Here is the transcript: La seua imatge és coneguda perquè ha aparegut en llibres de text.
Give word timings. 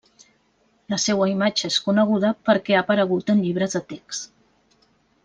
La 0.93 0.97
seua 1.01 1.27
imatge 1.33 1.69
és 1.73 1.77
coneguda 1.89 2.31
perquè 2.49 2.79
ha 2.79 2.81
aparegut 2.87 3.31
en 3.35 3.45
llibres 3.45 3.77
de 3.79 3.83
text. 3.93 4.31